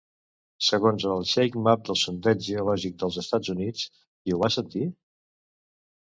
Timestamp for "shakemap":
1.31-1.83